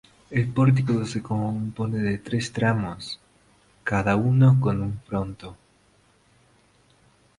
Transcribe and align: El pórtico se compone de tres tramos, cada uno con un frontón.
El 0.31 0.47
pórtico 0.51 1.05
se 1.05 1.21
compone 1.21 1.99
de 1.99 2.17
tres 2.17 2.51
tramos, 2.51 3.19
cada 3.83 4.15
uno 4.15 4.57
con 4.59 4.81
un 4.81 4.99
frontón. 5.05 5.55